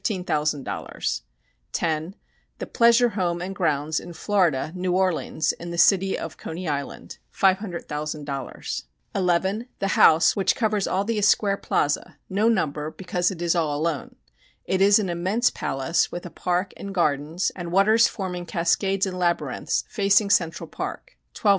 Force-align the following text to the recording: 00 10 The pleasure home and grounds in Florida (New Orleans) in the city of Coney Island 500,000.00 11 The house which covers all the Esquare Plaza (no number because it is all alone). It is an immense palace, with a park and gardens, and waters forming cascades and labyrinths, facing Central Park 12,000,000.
00 0.03 0.25
10 1.73 2.15
The 2.57 2.65
pleasure 2.65 3.09
home 3.09 3.39
and 3.39 3.55
grounds 3.55 3.99
in 3.99 4.13
Florida 4.13 4.71
(New 4.73 4.93
Orleans) 4.93 5.51
in 5.51 5.69
the 5.69 5.77
city 5.77 6.17
of 6.17 6.37
Coney 6.37 6.67
Island 6.67 7.19
500,000.00 7.31 8.83
11 9.13 9.67
The 9.77 9.87
house 9.89 10.35
which 10.35 10.55
covers 10.55 10.87
all 10.87 11.03
the 11.03 11.19
Esquare 11.19 11.61
Plaza 11.61 12.17
(no 12.27 12.49
number 12.49 12.89
because 12.89 13.29
it 13.29 13.43
is 13.43 13.53
all 13.53 13.77
alone). 13.77 14.15
It 14.65 14.81
is 14.81 14.97
an 14.97 15.07
immense 15.09 15.51
palace, 15.51 16.11
with 16.11 16.25
a 16.25 16.31
park 16.31 16.73
and 16.77 16.95
gardens, 16.95 17.51
and 17.55 17.71
waters 17.71 18.07
forming 18.07 18.47
cascades 18.47 19.05
and 19.05 19.19
labyrinths, 19.19 19.83
facing 19.87 20.31
Central 20.31 20.65
Park 20.67 21.15
12,000,000. 21.35 21.49